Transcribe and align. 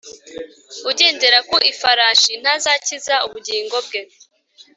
Ugendera 0.89 1.39
ku 1.49 1.57
ifarashi 1.71 2.31
ntazakiza 2.41 3.15
ubugingo 3.25 3.77
bwe 3.85 4.01